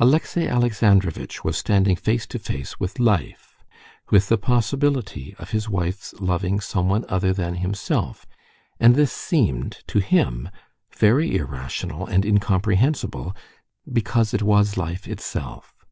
Alexey 0.00 0.48
Alexandrovitch 0.48 1.44
was 1.44 1.56
standing 1.56 1.94
face 1.94 2.26
to 2.26 2.40
face 2.40 2.80
with 2.80 2.98
life, 2.98 3.62
with 4.10 4.28
the 4.28 4.36
possibility 4.36 5.36
of 5.38 5.50
his 5.50 5.68
wife's 5.68 6.12
loving 6.14 6.58
someone 6.58 7.04
other 7.08 7.32
than 7.32 7.54
himself, 7.54 8.26
and 8.80 8.96
this 8.96 9.12
seemed 9.12 9.84
to 9.86 10.00
him 10.00 10.48
very 10.96 11.36
irrational 11.36 12.04
and 12.04 12.24
incomprehensible 12.24 13.32
because 13.92 14.34
it 14.34 14.42
was 14.42 14.76
life 14.76 15.06
itself. 15.06 15.86